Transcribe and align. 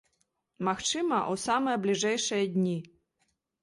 Магчыма, 0.69 1.21
у 1.35 1.37
самыя 1.45 1.77
бліжэйшыя 1.87 2.53
дні. 2.59 2.77